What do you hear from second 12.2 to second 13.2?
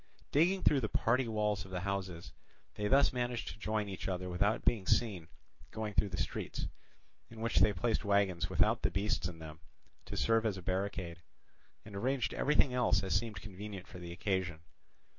everything else as